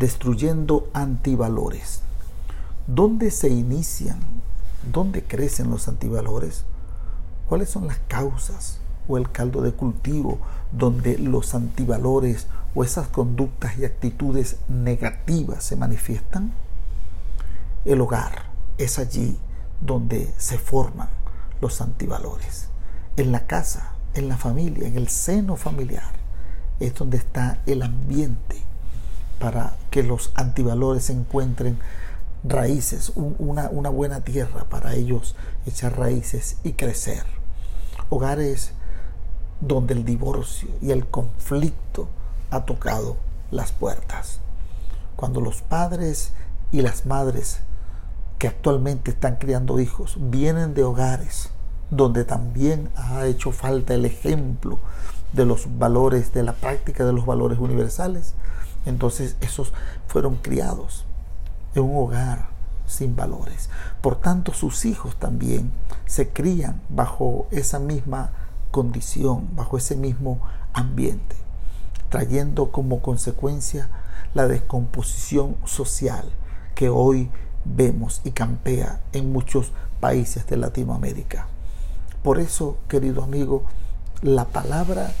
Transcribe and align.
destruyendo 0.00 0.88
antivalores. 0.94 2.00
¿Dónde 2.86 3.30
se 3.30 3.50
inician? 3.50 4.18
¿Dónde 4.90 5.22
crecen 5.22 5.70
los 5.70 5.88
antivalores? 5.88 6.64
¿Cuáles 7.46 7.68
son 7.68 7.86
las 7.86 7.98
causas 8.08 8.78
o 9.08 9.18
el 9.18 9.30
caldo 9.30 9.60
de 9.60 9.72
cultivo 9.72 10.38
donde 10.72 11.18
los 11.18 11.54
antivalores 11.54 12.46
o 12.74 12.82
esas 12.82 13.08
conductas 13.08 13.76
y 13.76 13.84
actitudes 13.84 14.56
negativas 14.68 15.64
se 15.64 15.76
manifiestan? 15.76 16.54
El 17.84 18.00
hogar 18.00 18.44
es 18.78 18.98
allí 18.98 19.36
donde 19.82 20.32
se 20.38 20.56
forman 20.56 21.10
los 21.60 21.82
antivalores. 21.82 22.68
En 23.18 23.32
la 23.32 23.46
casa, 23.46 23.92
en 24.14 24.30
la 24.30 24.38
familia, 24.38 24.88
en 24.88 24.96
el 24.96 25.08
seno 25.08 25.56
familiar, 25.56 26.14
es 26.78 26.94
donde 26.94 27.18
está 27.18 27.60
el 27.66 27.82
ambiente 27.82 28.69
para 29.40 29.74
que 29.90 30.04
los 30.04 30.30
antivalores 30.36 31.10
encuentren 31.10 31.80
raíces, 32.44 33.12
una, 33.16 33.68
una 33.70 33.88
buena 33.88 34.20
tierra 34.20 34.66
para 34.68 34.94
ellos 34.94 35.34
echar 35.66 35.98
raíces 35.98 36.58
y 36.62 36.74
crecer. 36.74 37.24
Hogares 38.10 38.72
donde 39.60 39.94
el 39.94 40.04
divorcio 40.04 40.68
y 40.80 40.92
el 40.92 41.06
conflicto 41.06 42.08
ha 42.50 42.64
tocado 42.64 43.16
las 43.50 43.72
puertas. 43.72 44.38
Cuando 45.16 45.40
los 45.40 45.62
padres 45.62 46.32
y 46.70 46.82
las 46.82 47.04
madres 47.06 47.60
que 48.38 48.46
actualmente 48.46 49.10
están 49.10 49.36
criando 49.36 49.80
hijos 49.80 50.16
vienen 50.18 50.74
de 50.74 50.84
hogares 50.84 51.50
donde 51.90 52.24
también 52.24 52.88
ha 52.96 53.26
hecho 53.26 53.50
falta 53.52 53.94
el 53.94 54.04
ejemplo 54.04 54.78
de 55.32 55.44
los 55.44 55.78
valores, 55.78 56.32
de 56.32 56.42
la 56.42 56.52
práctica 56.52 57.04
de 57.04 57.12
los 57.12 57.26
valores 57.26 57.58
universales, 57.58 58.34
entonces 58.86 59.36
esos 59.40 59.72
fueron 60.06 60.36
criados 60.36 61.04
en 61.74 61.84
un 61.84 61.96
hogar 61.96 62.48
sin 62.86 63.16
valores. 63.16 63.70
Por 64.00 64.16
tanto, 64.16 64.52
sus 64.52 64.84
hijos 64.84 65.16
también 65.16 65.70
se 66.06 66.28
crían 66.28 66.80
bajo 66.88 67.46
esa 67.50 67.78
misma 67.78 68.32
condición, 68.70 69.48
bajo 69.54 69.76
ese 69.76 69.96
mismo 69.96 70.40
ambiente, 70.72 71.36
trayendo 72.08 72.70
como 72.70 73.00
consecuencia 73.00 73.88
la 74.34 74.46
descomposición 74.46 75.56
social 75.64 76.24
que 76.74 76.88
hoy 76.88 77.30
vemos 77.64 78.20
y 78.24 78.30
campea 78.30 79.00
en 79.12 79.32
muchos 79.32 79.72
países 80.00 80.46
de 80.46 80.56
Latinoamérica. 80.56 81.46
Por 82.22 82.38
eso, 82.38 82.78
querido 82.88 83.22
amigo, 83.22 83.64
la 84.22 84.46
palabra 84.46 85.12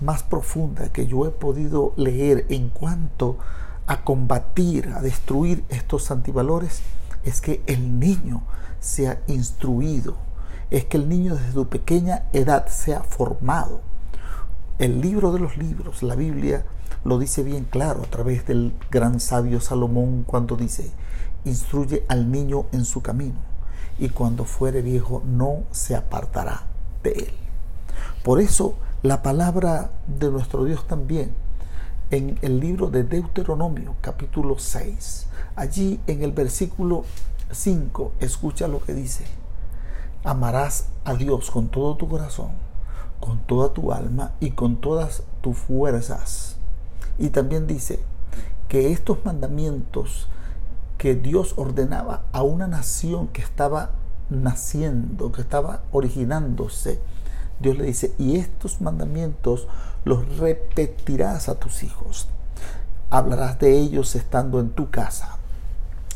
más 0.00 0.22
profunda 0.22 0.90
que 0.92 1.06
yo 1.06 1.26
he 1.26 1.30
podido 1.30 1.92
leer 1.96 2.46
en 2.48 2.68
cuanto 2.68 3.38
a 3.86 4.04
combatir, 4.04 4.88
a 4.94 5.00
destruir 5.00 5.64
estos 5.68 6.10
antivalores, 6.10 6.82
es 7.24 7.40
que 7.40 7.62
el 7.66 7.98
niño 7.98 8.42
sea 8.78 9.20
instruido, 9.26 10.16
es 10.70 10.84
que 10.84 10.96
el 10.96 11.08
niño 11.08 11.34
desde 11.34 11.52
su 11.52 11.68
pequeña 11.68 12.24
edad 12.32 12.68
sea 12.68 13.02
formado. 13.02 13.80
El 14.78 15.00
libro 15.00 15.32
de 15.32 15.40
los 15.40 15.56
libros, 15.56 16.02
la 16.02 16.14
Biblia, 16.14 16.64
lo 17.04 17.18
dice 17.18 17.42
bien 17.42 17.64
claro 17.64 18.02
a 18.02 18.10
través 18.10 18.46
del 18.46 18.74
gran 18.90 19.20
sabio 19.20 19.60
Salomón 19.60 20.24
cuando 20.26 20.56
dice, 20.56 20.90
instruye 21.44 22.04
al 22.08 22.30
niño 22.30 22.66
en 22.72 22.84
su 22.84 23.02
camino 23.02 23.38
y 23.98 24.10
cuando 24.10 24.44
fuere 24.44 24.82
viejo 24.82 25.22
no 25.24 25.64
se 25.70 25.96
apartará 25.96 26.66
de 27.02 27.12
él. 27.12 27.34
Por 28.22 28.40
eso 28.40 28.76
la 29.02 29.22
palabra 29.22 29.92
de 30.06 30.30
nuestro 30.30 30.64
Dios 30.64 30.86
también 30.86 31.32
en 32.10 32.38
el 32.42 32.60
libro 32.60 32.90
de 32.90 33.02
Deuteronomio 33.02 33.94
capítulo 34.02 34.58
6, 34.58 35.26
allí 35.56 35.98
en 36.06 36.22
el 36.22 36.32
versículo 36.32 37.04
5, 37.50 38.12
escucha 38.20 38.68
lo 38.68 38.82
que 38.82 38.92
dice. 38.92 39.24
Amarás 40.22 40.88
a 41.04 41.14
Dios 41.14 41.50
con 41.50 41.68
todo 41.68 41.96
tu 41.96 42.10
corazón, 42.10 42.50
con 43.20 43.38
toda 43.46 43.72
tu 43.72 43.90
alma 43.90 44.32
y 44.38 44.50
con 44.50 44.82
todas 44.82 45.22
tus 45.40 45.56
fuerzas. 45.56 46.56
Y 47.18 47.30
también 47.30 47.66
dice 47.66 48.00
que 48.68 48.92
estos 48.92 49.24
mandamientos 49.24 50.28
que 50.98 51.14
Dios 51.14 51.54
ordenaba 51.56 52.24
a 52.32 52.42
una 52.42 52.66
nación 52.66 53.28
que 53.28 53.40
estaba 53.40 53.92
naciendo, 54.28 55.32
que 55.32 55.40
estaba 55.40 55.84
originándose, 55.90 57.00
Dios 57.60 57.76
le 57.76 57.84
dice, 57.84 58.14
y 58.18 58.36
estos 58.36 58.80
mandamientos 58.80 59.68
los 60.04 60.38
repetirás 60.38 61.48
a 61.48 61.56
tus 61.56 61.82
hijos. 61.82 62.28
Hablarás 63.10 63.58
de 63.58 63.78
ellos 63.78 64.14
estando 64.16 64.60
en 64.60 64.70
tu 64.70 64.90
casa 64.90 65.36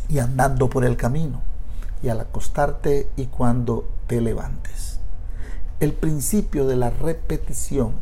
y 0.09 0.19
andando 0.19 0.71
por 0.71 0.85
el 0.85 0.97
camino 0.97 1.43
y 2.03 2.09
al 2.09 2.21
acostarte 2.21 3.09
y 3.17 3.27
cuando 3.27 3.89
te 4.07 4.21
levantes. 4.21 5.01
El 5.81 5.93
principio 5.93 6.67
de 6.67 6.77
la 6.77 6.91
repetición, 6.91 7.95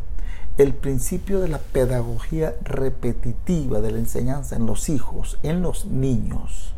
el 0.58 0.74
principio 0.74 1.40
de 1.40 1.48
la 1.48 1.58
pedagogía 1.58 2.54
repetitiva 2.62 3.80
de 3.80 3.90
la 3.90 3.98
enseñanza 3.98 4.56
en 4.56 4.66
los 4.66 4.88
hijos, 4.88 5.38
en 5.42 5.62
los 5.62 5.86
niños, 5.86 6.74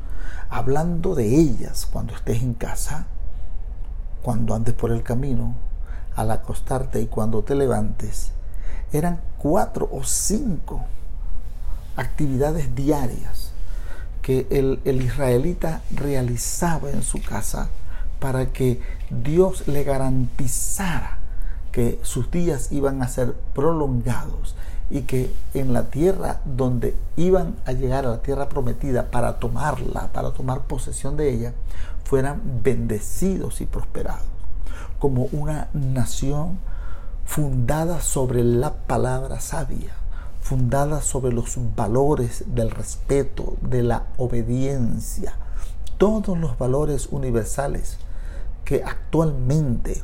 hablando 0.49 1.15
de 1.15 1.27
ellas 1.35 1.87
cuando 1.91 2.15
estés 2.15 2.43
en 2.43 2.55
casa, 2.55 3.07
cuando 4.23 4.55
andes 4.55 4.75
por 4.75 4.93
el 4.93 5.03
camino, 5.03 5.57
al 6.17 6.31
acostarte 6.31 7.01
y 7.01 7.07
cuando 7.07 7.43
te 7.43 7.55
levantes, 7.55 8.31
eran 8.93 9.21
cuatro 9.39 9.89
o 9.93 10.05
cinco 10.05 10.85
actividades 11.97 12.75
diarias 12.75 13.51
que 14.23 14.47
el, 14.51 14.81
el, 14.85 15.03
israelita 15.03 15.83
realizaba 15.91 16.91
en 16.91 17.03
su 17.03 17.21
casa 17.23 17.69
para 18.21 18.47
que 18.47 18.81
Dios 19.11 19.69
le 19.69 19.85
garantizara 19.85 21.19
que 21.73 21.99
sus 22.03 22.31
días 22.31 22.73
iban 22.73 23.03
a 23.03 23.09
ser 23.09 23.35
prolongados 23.53 24.55
y 24.91 25.03
que 25.03 25.35
en 25.55 25.73
la 25.73 25.91
tierra 25.91 26.41
donde 26.45 26.97
iban 27.17 27.57
a 27.67 27.73
llegar 27.73 28.07
a 28.07 28.11
la 28.11 28.23
tierra 28.23 28.49
prometida 28.49 29.11
para 29.11 29.39
tomarla, 29.41 30.13
para 30.13 30.31
tomar 30.31 30.63
posesión 30.63 31.17
de 31.17 31.33
ella, 31.33 31.53
fueran 32.05 32.41
bendecidos 32.63 33.61
y 33.61 33.67
prosperados 33.67 34.34
como 35.05 35.29
una 35.33 35.69
nación 35.75 36.59
fundada 37.27 38.01
sobre 38.01 38.43
la 38.43 38.73
palabra 38.73 39.39
sabia, 39.39 39.93
fundada 40.41 41.03
sobre 41.03 41.31
los 41.31 41.59
valores 41.77 42.45
del 42.47 42.71
respeto, 42.71 43.59
de 43.61 43.83
la 43.83 44.05
obediencia, 44.17 45.35
todos 45.99 46.39
los 46.39 46.57
valores 46.57 47.09
universales 47.11 47.99
que 48.65 48.83
actualmente 48.83 50.03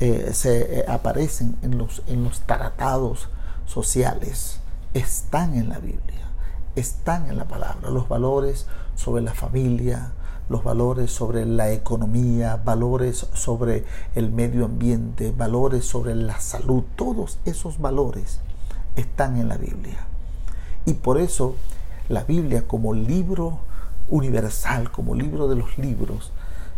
eh, 0.00 0.32
se 0.34 0.80
eh, 0.80 0.84
aparecen 0.86 1.56
en 1.62 1.78
los, 1.78 2.02
en 2.06 2.22
los 2.22 2.40
tratados 2.40 3.30
sociales 3.64 4.60
están 4.92 5.54
en 5.54 5.70
la 5.70 5.78
Biblia, 5.78 6.28
están 6.74 7.30
en 7.30 7.38
la 7.38 7.46
palabra. 7.46 7.88
Los 7.88 8.06
valores 8.06 8.66
sobre 8.96 9.22
la 9.22 9.32
familia, 9.32 10.12
los 10.48 10.62
valores 10.62 11.10
sobre 11.10 11.44
la 11.44 11.72
economía, 11.72 12.60
valores 12.64 13.26
sobre 13.34 13.84
el 14.14 14.30
medio 14.30 14.64
ambiente, 14.64 15.32
valores 15.36 15.84
sobre 15.84 16.14
la 16.14 16.40
salud, 16.40 16.84
todos 16.94 17.38
esos 17.44 17.78
valores 17.78 18.40
están 18.94 19.36
en 19.36 19.48
la 19.48 19.56
Biblia. 19.56 20.06
Y 20.84 20.94
por 20.94 21.18
eso 21.18 21.56
la 22.08 22.24
Biblia 22.24 22.66
como 22.68 22.94
libro 22.94 23.58
universal, 24.08 24.90
como 24.90 25.14
libro 25.14 25.48
de 25.48 25.56
los 25.56 25.78
libros, 25.78 26.32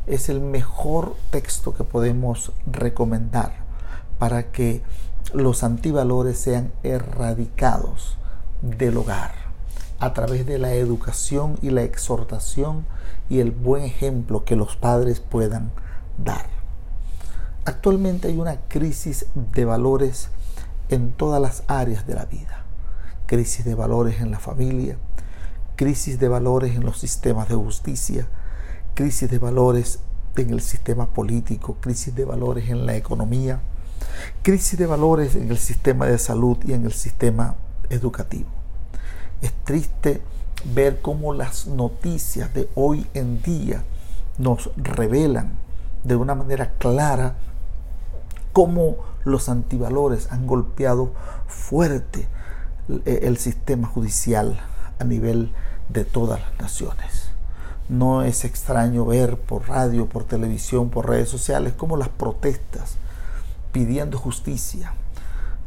es 0.07 0.31
el 0.31 0.41
mejor 0.41 1.15
texto 1.31 1.75
que 1.75 1.85
podemos 1.85 2.53
recomendar 2.67 3.53
para 4.19 4.51
que 4.51 4.83
los 5.35 5.63
antivalores 5.63 6.39
sean 6.39 6.73
erradicados 6.83 8.17
del 8.63 8.97
hogar 8.97 9.48
a 10.01 10.15
través 10.15 10.47
de 10.47 10.59
la 10.59 10.75
educación 10.75 11.59
y 11.63 11.71
la 11.71 11.83
exhortación 11.83 12.87
y 13.29 13.41
el 13.41 13.51
buen 13.51 13.85
ejemplo 13.85 14.45
que 14.45 14.57
los 14.57 14.77
padres 14.77 15.21
puedan 15.21 15.71
dar. 16.23 16.47
Actualmente 17.65 18.29
hay 18.29 18.39
una 18.39 18.61
crisis 18.69 19.27
de 19.35 19.65
valores 19.65 20.31
en 20.89 21.13
todas 21.13 21.41
las 21.41 21.65
áreas 21.67 22.07
de 22.07 22.15
la 22.15 22.25
vida. 22.25 22.65
Crisis 23.27 23.65
de 23.65 23.75
valores 23.75 24.21
en 24.21 24.31
la 24.31 24.39
familia, 24.39 24.97
crisis 25.77 26.19
de 26.19 26.29
valores 26.29 26.75
en 26.75 26.85
los 26.85 26.99
sistemas 26.99 27.49
de 27.49 27.57
justicia, 27.57 28.27
crisis 28.95 29.31
de 29.31 29.39
valores 29.39 29.99
en 30.37 30.51
el 30.51 30.61
sistema 30.61 31.13
político, 31.13 31.77
crisis 31.81 32.15
de 32.15 32.25
valores 32.25 32.71
en 32.71 32.87
la 32.87 32.97
economía, 32.97 33.61
crisis 34.43 34.79
de 34.79 34.87
valores 34.87 35.35
en 35.35 35.51
el 35.51 35.59
sistema 35.59 36.07
de 36.07 36.19
salud 36.19 36.57
y 36.65 36.73
en 36.73 36.85
el 36.85 36.93
sistema 36.93 37.57
educativo. 37.91 38.58
Es 39.43 39.53
triste 39.65 40.23
ver 40.75 41.01
cómo 41.01 41.35
las 41.35 41.67
noticias 41.67 42.53
de 42.55 42.69
hoy 42.75 43.07
en 43.15 43.43
día 43.43 43.85
nos 44.39 44.71
revelan 44.77 45.53
de 46.05 46.17
una 46.17 46.35
manera 46.35 46.73
clara 46.79 47.35
cómo 48.53 48.97
los 49.25 49.49
antivalores 49.49 50.33
han 50.33 50.47
golpeado 50.47 51.13
fuerte 51.47 52.27
el 53.05 53.37
sistema 53.37 53.87
judicial 53.87 54.59
a 54.99 55.05
nivel 55.05 55.53
de 55.89 56.05
todas 56.05 56.41
las 56.41 56.59
naciones. 56.61 57.31
No 57.89 58.23
es 58.23 58.45
extraño 58.45 59.07
ver 59.07 59.39
por 59.39 59.69
radio, 59.69 60.07
por 60.07 60.25
televisión, 60.25 60.91
por 60.91 61.09
redes 61.09 61.29
sociales 61.29 61.73
como 61.75 61.97
las 61.97 62.09
protestas 62.09 62.97
pidiendo 63.73 64.19
justicia, 64.19 64.93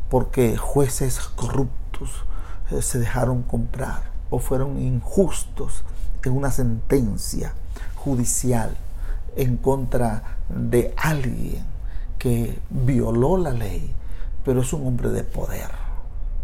porque 0.10 0.58
jueces 0.58 1.20
corruptos 1.20 2.26
se 2.82 3.00
dejaron 3.00 3.44
comprar 3.44 4.04
o 4.30 4.40
fueron 4.40 4.80
injustos 4.82 5.84
en 6.24 6.38
una 6.38 6.52
sentencia 6.52 7.54
judicial 7.96 8.76
en 9.36 9.58
contra 9.58 10.38
de 10.50 10.94
alguien 10.98 11.66
que 12.18 12.60
violó 12.70 13.38
la 13.38 13.52
ley, 13.52 13.94
pero 14.46 14.62
es 14.62 14.74
un 14.74 14.88
hombre 14.88 15.10
de 15.10 15.24
poder, 15.24 15.70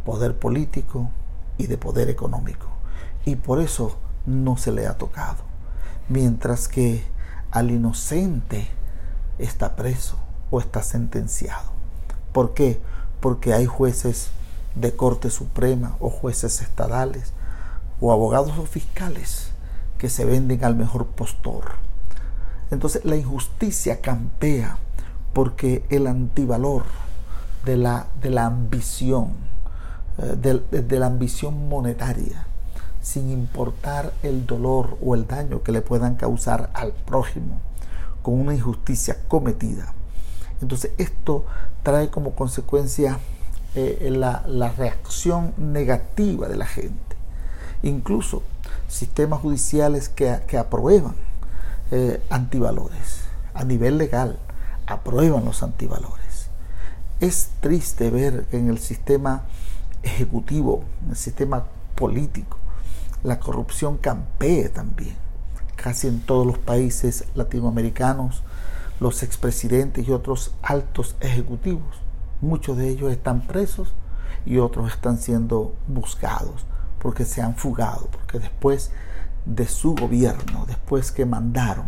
poder 0.06 0.38
político 0.38 1.10
y 1.58 1.68
de 1.68 1.78
poder 1.78 2.10
económico. 2.10 2.68
Y 3.26 3.36
por 3.36 3.62
eso 3.62 3.98
no 4.26 4.58
se 4.58 4.72
le 4.72 4.88
ha 4.88 4.98
tocado. 4.98 5.44
Mientras 6.10 6.68
que 6.68 7.04
al 7.52 7.72
inocente 7.72 8.68
está 9.38 9.76
preso 9.76 10.18
o 10.50 10.60
está 10.60 10.82
sentenciado. 10.82 11.72
¿Por 12.32 12.54
qué? 12.54 12.80
Porque 13.20 13.54
hay 13.54 13.66
jueces 13.66 14.30
de 14.80 14.96
Corte 14.96 15.30
Suprema 15.30 15.96
o 16.00 16.10
jueces 16.10 16.62
estadales 16.62 17.34
o 18.00 18.12
abogados 18.12 18.58
o 18.58 18.66
fiscales 18.66 19.50
que 19.98 20.10
se 20.10 20.26
venden 20.26 20.64
al 20.64 20.76
mejor 20.76 21.08
postor. 21.08 21.72
Entonces 22.70 23.06
la 23.06 23.16
injusticia 23.16 24.02
campea 24.02 24.78
porque 25.34 25.86
el 25.90 26.08
antivalor 26.08 26.84
de 27.66 27.78
la, 27.78 28.08
de 28.22 28.30
la 28.30 28.46
ambición, 28.46 29.34
eh, 30.18 30.36
de, 30.36 30.82
de 30.82 31.00
la 31.00 31.08
ambición 31.08 31.68
monetaria, 31.70 32.48
sin 33.02 33.30
importar 33.30 34.14
el 34.24 34.46
dolor 34.46 34.98
o 35.04 35.16
el 35.16 35.28
daño 35.28 35.64
que 35.64 35.72
le 35.72 35.82
puedan 35.82 36.16
causar 36.16 36.70
al 36.74 36.92
prójimo 36.92 37.62
con 38.22 38.40
una 38.40 38.54
injusticia 38.54 39.18
cometida. 39.28 39.94
Entonces 40.62 40.92
esto 40.98 41.46
trae 41.84 42.10
como 42.10 42.36
consecuencia 42.36 43.20
eh, 43.76 44.10
la, 44.12 44.74
reacción 44.78 45.54
negativa 45.58 46.48
de 46.48 46.56
la 46.56 46.66
gente. 46.66 47.16
Incluso 47.84 48.44
sistemas 48.88 49.42
judiciales 49.42 50.10
que, 50.10 50.40
que 50.48 50.58
aprueban 50.58 51.16
eh, 51.92 52.22
antivalores 52.30 53.28
a 53.54 53.64
nivel 53.64 53.98
legal, 53.98 54.38
aprueban 54.86 55.46
los 55.46 55.64
antivalores. 55.64 56.50
Es 57.20 57.50
triste 57.60 58.12
ver 58.12 58.46
que 58.46 58.58
en 58.58 58.70
el 58.70 58.78
sistema 58.78 59.44
ejecutivo, 60.04 60.84
en 61.04 61.12
el 61.12 61.16
sistema 61.16 61.66
político, 61.96 62.58
la 63.24 63.40
corrupción 63.40 63.98
campee 63.98 64.70
también. 64.70 65.16
Casi 65.76 66.08
en 66.08 66.22
todos 66.22 66.46
los 66.46 66.58
países 66.60 67.26
latinoamericanos, 67.36 68.44
los 69.00 69.24
expresidentes 69.24 70.08
y 70.08 70.12
otros 70.12 70.54
altos 70.62 71.16
ejecutivos, 71.20 72.02
muchos 72.42 72.78
de 72.78 72.90
ellos 72.90 73.12
están 73.12 73.42
presos 73.42 73.94
y 74.46 74.58
otros 74.58 74.94
están 74.94 75.18
siendo 75.18 75.74
buscados 75.88 76.66
porque 77.00 77.26
se 77.26 77.42
han 77.42 77.56
fugado, 77.56 78.08
porque 78.12 78.40
después 78.40 78.92
de 79.46 79.68
su 79.68 79.96
gobierno, 79.96 80.66
después 80.68 81.12
que 81.12 81.26
mandaron, 81.26 81.86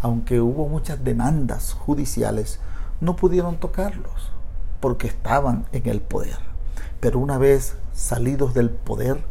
aunque 0.00 0.40
hubo 0.40 0.68
muchas 0.68 1.02
demandas 1.02 1.72
judiciales, 1.72 2.60
no 3.00 3.16
pudieron 3.16 3.56
tocarlos 3.56 4.30
porque 4.80 5.08
estaban 5.08 5.66
en 5.72 5.88
el 5.88 6.00
poder. 6.00 6.38
Pero 7.00 7.18
una 7.18 7.38
vez 7.38 7.76
salidos 7.94 8.54
del 8.54 8.70
poder, 8.70 9.22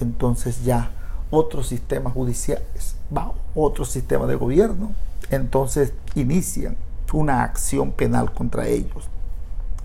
entonces 0.00 0.64
ya 0.64 0.90
otros 1.30 1.68
sistemas 1.68 2.12
judiciales, 2.12 2.96
va 3.16 3.32
otro 3.54 3.84
sistema 3.84 4.26
de 4.26 4.34
gobierno, 4.34 4.92
entonces 5.30 5.92
inician 6.14 6.76
una 7.12 7.42
acción 7.42 7.92
penal 7.92 8.32
contra 8.32 8.66
ellos. 8.66 9.08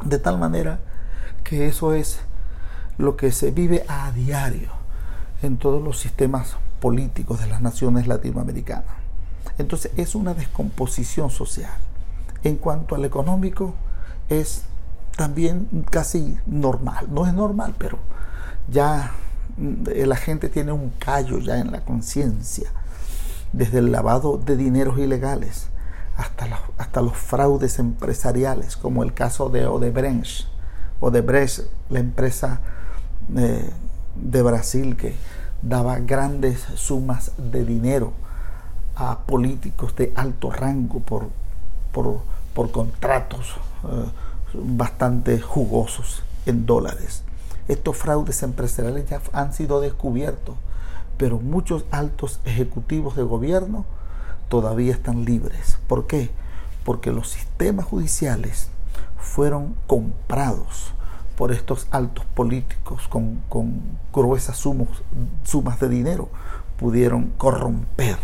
De 0.04 0.20
tal 0.20 0.38
manera 0.38 0.80
que 1.44 1.68
eso 1.68 1.94
es 1.94 2.20
lo 2.98 3.16
que 3.16 3.32
se 3.32 3.52
vive 3.52 3.86
a 3.88 4.12
diario 4.12 4.70
en 5.42 5.58
todos 5.58 5.82
los 5.82 6.00
sistemas 6.00 6.58
políticos 6.80 7.40
de 7.40 7.48
las 7.48 7.62
naciones 7.62 8.08
latinoamericanas. 8.08 8.86
Entonces 9.58 9.92
es 9.96 10.16
una 10.16 10.34
descomposición 10.34 11.30
social. 11.30 11.74
En 12.44 12.58
cuanto 12.58 12.96
al 12.96 13.06
económico, 13.06 13.74
es 14.30 14.64
también 15.16 15.68
casi 15.90 16.38
normal. 16.46 17.08
No 17.10 17.26
es 17.26 17.34
normal, 17.34 17.76
pero 17.78 18.00
ya 18.70 19.12
mm, 19.58 19.88
la 20.06 20.16
gente 20.16 20.50
tiene 20.50 20.72
un 20.72 20.90
callo 21.00 21.40
ya 21.40 21.58
en 21.58 21.72
la 21.72 21.82
conciencia, 21.82 22.70
desde 23.54 23.80
el 23.80 23.92
lavado 23.92 24.38
de 24.38 24.58
dineros 24.58 25.00
ilegales 25.00 25.70
hasta, 26.18 26.48
hasta 26.78 27.02
los 27.02 27.18
fraudes 27.18 27.80
empresariales, 27.80 28.78
como 28.78 29.04
el 29.04 29.14
caso 29.14 29.50
de 29.50 29.68
Odebrecht, 29.68 30.48
Odebrecht 31.00 31.62
la 31.90 32.00
empresa 32.00 32.62
eh, 33.36 33.70
de 34.16 34.42
Brasil 34.42 34.96
que 34.96 35.16
daba 35.62 36.00
grandes 36.00 36.62
sumas 36.76 37.32
de 37.38 37.66
dinero 37.66 38.14
a 38.96 39.20
políticos 39.20 39.96
de 39.96 40.14
alto 40.16 40.52
rango 40.52 41.00
por, 41.00 41.30
por, 41.92 42.72
contratos 42.72 43.56
eh, 43.84 44.06
bastante 44.54 45.42
jugosos 45.42 46.24
en 46.46 46.66
dólares. 46.66 47.24
Estos 47.68 47.98
fraudes 47.98 48.42
empresariales 48.44 49.10
ya 49.10 49.22
han 49.34 49.54
sido 49.54 49.82
descubiertos, 49.82 50.56
pero 51.18 51.40
muchos 51.40 51.86
altos 51.92 52.40
ejecutivos 52.46 53.16
de 53.16 53.24
gobierno 53.24 53.86
todavía 54.50 54.94
están 54.94 55.26
libres. 55.26 55.78
¿Por 55.88 56.08
qué? 56.08 56.30
Porque 56.84 57.12
los 57.12 57.30
sistemas 57.30 57.86
judiciales 57.86 58.70
fueron 59.18 59.76
comprados 59.88 60.94
por 61.36 61.52
estos 61.52 61.88
altos 61.92 62.26
políticos 62.26 63.08
con, 63.10 63.42
gruesas 64.14 64.58
sumas 64.58 65.80
de 65.80 65.90
dinero, 65.90 66.30
pudieron 66.78 67.32
corromper 67.38 68.18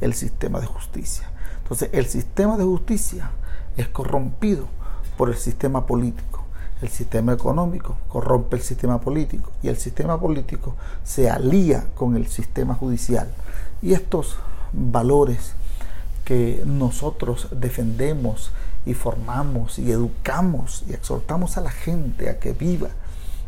el 0.00 0.14
sistema 0.14 0.60
de 0.60 0.66
justicia. 0.66 1.30
Entonces, 1.62 1.90
el 1.92 2.06
sistema 2.06 2.56
de 2.56 2.64
justicia 2.64 3.30
es 3.76 3.88
corrompido 3.88 4.66
por 5.16 5.30
el 5.30 5.36
sistema 5.36 5.86
político. 5.86 6.44
El 6.80 6.88
sistema 6.88 7.32
económico 7.32 7.96
corrompe 8.08 8.56
el 8.56 8.62
sistema 8.62 9.00
político 9.00 9.52
y 9.62 9.68
el 9.68 9.76
sistema 9.76 10.18
político 10.18 10.74
se 11.04 11.30
alía 11.30 11.86
con 11.94 12.16
el 12.16 12.26
sistema 12.26 12.74
judicial. 12.74 13.32
Y 13.80 13.94
estos 13.94 14.36
valores 14.72 15.54
que 16.24 16.62
nosotros 16.66 17.48
defendemos 17.52 18.52
y 18.86 18.94
formamos 18.94 19.78
y 19.78 19.90
educamos 19.90 20.84
y 20.88 20.92
exhortamos 20.92 21.56
a 21.56 21.60
la 21.60 21.70
gente 21.70 22.30
a 22.30 22.38
que 22.38 22.52
viva 22.52 22.88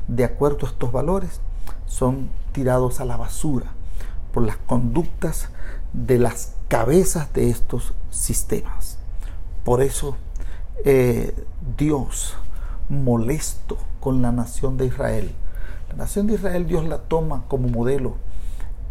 de 0.08 0.24
acuerdo 0.24 0.66
a 0.66 0.70
estos 0.70 0.92
valores 0.92 1.40
son 1.86 2.28
tirados 2.52 3.00
a 3.00 3.04
la 3.04 3.16
basura 3.16 3.72
por 4.32 4.44
las 4.44 4.56
conductas 4.56 5.48
de 5.92 6.18
las 6.18 6.54
cabezas 6.68 7.32
de 7.32 7.50
estos 7.50 7.94
sistemas. 8.10 8.98
Por 9.64 9.80
eso 9.80 10.16
eh, 10.84 11.34
Dios, 11.76 12.34
molesto 12.88 13.78
con 14.00 14.22
la 14.22 14.32
nación 14.32 14.76
de 14.76 14.86
Israel, 14.86 15.32
la 15.88 15.94
nación 15.96 16.26
de 16.26 16.34
Israel 16.34 16.66
Dios 16.66 16.84
la 16.84 16.98
toma 16.98 17.44
como 17.48 17.68
modelo 17.68 18.16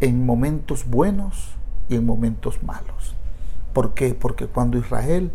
en 0.00 0.24
momentos 0.24 0.86
buenos 0.88 1.50
y 1.88 1.96
en 1.96 2.06
momentos 2.06 2.62
malos. 2.62 3.13
¿Por 3.74 3.92
qué? 3.92 4.14
Porque 4.14 4.46
cuando 4.46 4.78
Israel 4.78 5.32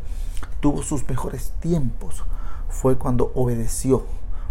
tuvo 0.62 0.82
sus 0.82 1.08
mejores 1.10 1.52
tiempos 1.60 2.24
fue 2.70 2.98
cuando 2.98 3.34
obedeció, 3.36 4.06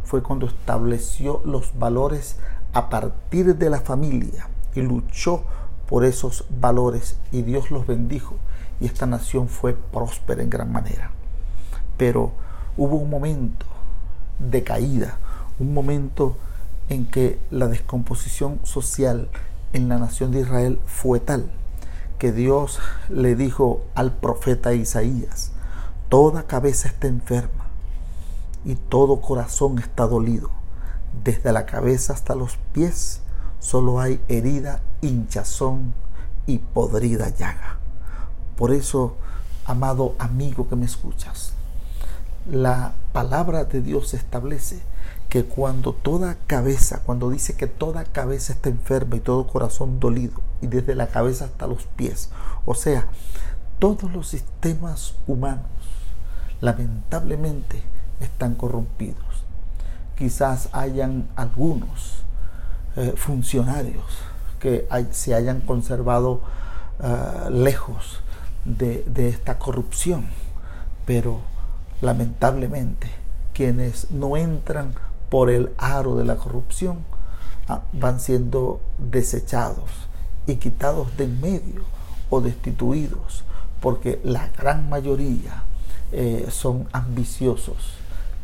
fue 0.05 0.23
cuando 0.23 0.47
estableció 0.47 1.41
los 1.47 1.79
valores 1.79 2.37
a 2.75 2.91
partir 2.91 3.57
de 3.57 3.71
la 3.71 3.81
familia 3.81 4.49
y 4.75 4.83
luchó 4.83 5.43
por 5.89 6.05
esos 6.05 6.45
valores 6.61 7.17
y 7.33 7.41
Dios 7.41 7.71
los 7.71 7.87
bendijo 7.87 8.37
y 8.79 8.85
esta 8.85 9.07
nación 9.07 9.49
fue 9.49 9.73
próspera 9.73 10.43
en 10.43 10.51
gran 10.51 10.71
manera. 10.71 11.11
Pero 11.97 12.33
hubo 12.77 12.97
un 12.97 13.09
momento 13.09 13.65
de 14.39 14.65
caída, 14.65 15.19
un 15.59 15.73
momento 15.73 16.37
en 16.91 17.07
que 17.07 17.39
la 17.51 17.69
descomposición 17.69 18.61
social 18.65 19.31
en 19.73 19.89
la 19.89 19.99
nación 19.99 20.31
de 20.31 20.41
Israel 20.41 20.79
fue 20.85 21.21
tal 21.21 21.51
que 22.19 22.33
Dios 22.33 22.81
le 23.09 23.37
dijo 23.37 23.83
al 23.95 24.13
profeta 24.13 24.75
Isaías, 24.75 25.53
toda 26.09 26.47
cabeza 26.47 26.89
está 26.89 27.07
enferma 27.07 27.67
y 28.65 28.75
todo 28.75 29.21
corazón 29.21 29.79
está 29.79 30.07
dolido. 30.07 30.51
Desde 31.25 31.53
la 31.53 31.65
cabeza 31.65 32.13
hasta 32.13 32.35
los 32.35 32.57
pies 32.73 33.21
solo 33.61 34.01
hay 34.01 34.21
herida, 34.29 34.83
hinchazón 35.01 35.95
y 36.47 36.59
podrida 36.59 37.29
llaga. 37.29 37.79
Por 38.57 38.73
eso, 38.73 39.17
amado 39.65 40.15
amigo 40.19 40.69
que 40.69 40.77
me 40.77 40.87
escuchas, 40.87 41.53
la 42.51 42.95
palabra 43.13 43.65
de 43.65 43.81
Dios 43.81 44.15
establece 44.15 44.81
que 45.29 45.45
cuando 45.45 45.93
toda 45.93 46.37
cabeza, 46.47 47.03
cuando 47.05 47.31
dice 47.31 47.55
que 47.55 47.67
toda 47.67 48.05
cabeza 48.05 48.55
está 48.55 48.71
enferma 48.71 49.17
y 49.17 49.21
todo 49.21 49.47
corazón 49.47 50.01
dolido, 50.01 50.41
y 50.63 50.67
desde 50.67 50.95
la 50.95 51.09
cabeza 51.09 51.47
hasta 51.47 51.67
los 51.67 51.85
pies, 51.85 52.31
o 52.65 52.75
sea, 52.75 53.07
todos 53.79 54.11
los 54.11 54.29
sistemas 54.29 55.15
humanos 55.27 55.67
lamentablemente 56.61 57.83
están 58.21 58.55
corrompidos. 58.55 59.23
Quizás 60.17 60.69
hayan 60.73 61.29
algunos 61.37 62.23
eh, 62.97 63.15
funcionarios 63.17 64.05
que 64.59 64.89
se 65.13 65.35
hayan 65.35 65.61
conservado 65.61 66.41
eh, 67.01 67.51
lejos 67.51 68.21
de, 68.65 69.05
de 69.07 69.29
esta 69.29 69.59
corrupción, 69.59 70.27
pero 71.07 71.41
lamentablemente 72.01 73.09
quienes 73.53 74.11
no 74.11 74.37
entran 74.37 74.95
por 75.29 75.51
el 75.51 75.73
aro 75.79 76.17
de 76.17 76.25
la 76.25 76.37
corrupción 76.37 76.99
ah, 77.69 77.83
van 77.93 78.21
siendo 78.21 78.81
desechados 78.99 79.91
y 80.47 80.57
quitados 80.57 81.17
de 81.17 81.25
en 81.25 81.41
medio 81.41 81.83
o 82.31 82.41
destituidos 82.41 83.45
porque 83.81 84.21
la 84.25 84.49
gran 84.49 84.89
mayoría 84.89 85.65
eh, 86.13 86.47
son 86.51 86.89
ambiciosos. 86.93 87.77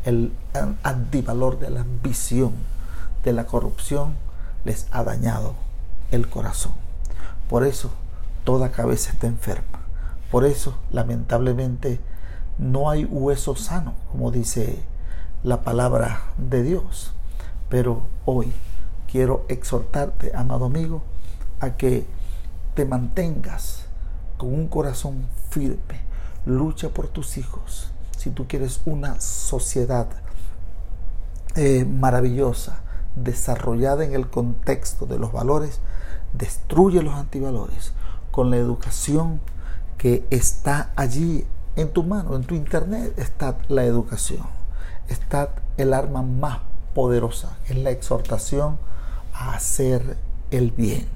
El 0.05 0.33
antivalor 0.83 1.59
de 1.59 1.71
la 1.71 1.81
ambición, 1.81 2.53
de 3.23 3.33
la 3.33 3.45
corrupción, 3.45 4.15
les 4.63 4.87
ha 4.91 5.03
dañado 5.03 5.55
el 6.11 6.29
corazón. 6.29 6.73
Por 7.49 7.65
eso 7.65 7.89
toda 8.43 8.71
cabeza 8.71 9.11
está 9.11 9.27
enferma. 9.27 9.79
Por 10.31 10.45
eso, 10.45 10.75
lamentablemente, 10.91 11.99
no 12.57 12.89
hay 12.89 13.05
hueso 13.05 13.55
sano, 13.55 13.93
como 14.11 14.31
dice 14.31 14.83
la 15.45 15.61
palabra 15.61 16.23
de 16.37 16.63
Dios. 16.63 17.13
Pero 17.69 18.01
hoy 18.25 18.51
quiero 19.09 19.45
exhortarte, 19.47 20.31
amado 20.35 20.65
amigo, 20.65 21.03
a 21.59 21.77
que 21.77 22.05
te 22.73 22.85
mantengas 22.85 23.85
con 24.37 24.53
un 24.53 24.67
corazón 24.67 25.27
firme. 25.51 26.01
Lucha 26.45 26.89
por 26.89 27.07
tus 27.07 27.37
hijos. 27.37 27.91
Si 28.17 28.31
tú 28.31 28.47
quieres 28.47 28.81
una 28.85 29.21
sociedad 29.21 30.07
eh, 31.55 31.85
maravillosa, 31.85 32.81
desarrollada 33.15 34.03
en 34.03 34.13
el 34.13 34.27
contexto 34.27 35.05
de 35.05 35.19
los 35.19 35.31
valores, 35.31 35.79
destruye 36.33 37.01
los 37.03 37.13
antivalores 37.13 37.93
con 38.31 38.49
la 38.49 38.57
educación 38.57 39.39
que 39.97 40.25
está 40.31 40.91
allí 40.95 41.45
en 41.75 41.89
tu 41.89 42.03
mano, 42.03 42.35
en 42.35 42.43
tu 42.43 42.55
internet 42.55 43.13
está 43.17 43.57
la 43.69 43.85
educación, 43.85 44.45
está 45.07 45.55
el 45.77 45.93
arma 45.93 46.21
más 46.21 46.59
poderosa, 46.93 47.57
es 47.67 47.77
la 47.77 47.91
exhortación 47.91 48.77
a 49.33 49.53
hacer 49.53 50.17
el 50.51 50.71
bien. 50.71 51.07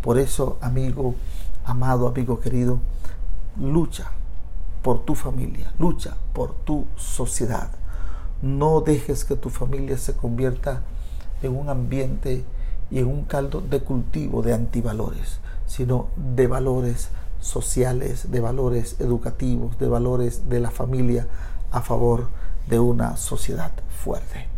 Por 0.00 0.18
eso, 0.18 0.58
amigo, 0.60 1.14
amado 1.64 2.06
amigo 2.06 2.40
querido, 2.40 2.78
lucha 3.60 4.12
por 4.82 5.04
tu 5.04 5.14
familia, 5.14 5.72
lucha 5.78 6.16
por 6.32 6.54
tu 6.54 6.86
sociedad. 6.96 7.70
No 8.40 8.80
dejes 8.80 9.24
que 9.24 9.34
tu 9.34 9.50
familia 9.50 9.98
se 9.98 10.14
convierta 10.14 10.82
en 11.42 11.56
un 11.56 11.68
ambiente 11.68 12.44
y 12.90 13.00
en 13.00 13.06
un 13.06 13.24
caldo 13.24 13.60
de 13.60 13.80
cultivo 13.80 14.42
de 14.42 14.54
antivalores, 14.54 15.40
sino 15.66 16.06
de 16.16 16.46
valores 16.46 17.08
sociales, 17.40 18.30
de 18.30 18.40
valores 18.40 18.96
educativos, 19.00 19.78
de 19.78 19.88
valores 19.88 20.48
de 20.48 20.60
la 20.60 20.70
familia 20.70 21.26
a 21.72 21.82
favor 21.82 22.28
de 22.66 22.78
una 22.78 23.16
sociedad 23.16 23.72
fuerte. 24.02 24.55